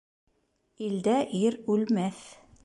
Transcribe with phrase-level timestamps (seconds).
[0.87, 2.25] Илдә ир үлмәҫ.